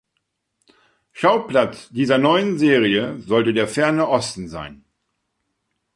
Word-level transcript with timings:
Schauplatz 1.11 1.89
dieser 1.91 2.17
neuen 2.17 2.57
Serie 2.57 3.19
sollte 3.21 3.53
der 3.53 3.67
Ferne 3.67 4.07
Osten 4.07 4.47
sein. 4.47 4.83